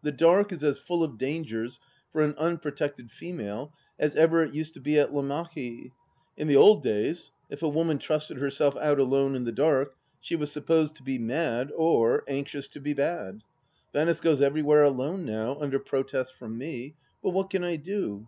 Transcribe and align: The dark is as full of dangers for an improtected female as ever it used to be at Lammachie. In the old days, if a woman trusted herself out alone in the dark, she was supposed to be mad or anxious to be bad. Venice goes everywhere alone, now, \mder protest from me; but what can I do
The 0.00 0.10
dark 0.10 0.52
is 0.52 0.64
as 0.64 0.78
full 0.78 1.04
of 1.04 1.18
dangers 1.18 1.80
for 2.10 2.22
an 2.22 2.32
improtected 2.40 3.10
female 3.10 3.74
as 3.98 4.16
ever 4.16 4.42
it 4.42 4.54
used 4.54 4.72
to 4.72 4.80
be 4.80 4.98
at 4.98 5.12
Lammachie. 5.12 5.92
In 6.34 6.48
the 6.48 6.56
old 6.56 6.82
days, 6.82 7.30
if 7.50 7.62
a 7.62 7.68
woman 7.68 7.98
trusted 7.98 8.38
herself 8.38 8.74
out 8.78 8.98
alone 8.98 9.34
in 9.36 9.44
the 9.44 9.52
dark, 9.52 9.94
she 10.18 10.34
was 10.34 10.50
supposed 10.50 10.96
to 10.96 11.02
be 11.02 11.18
mad 11.18 11.70
or 11.76 12.24
anxious 12.26 12.68
to 12.68 12.80
be 12.80 12.94
bad. 12.94 13.42
Venice 13.92 14.18
goes 14.22 14.40
everywhere 14.40 14.82
alone, 14.82 15.26
now, 15.26 15.56
\mder 15.56 15.84
protest 15.84 16.36
from 16.36 16.56
me; 16.56 16.96
but 17.22 17.32
what 17.34 17.50
can 17.50 17.62
I 17.62 17.76
do 17.76 18.26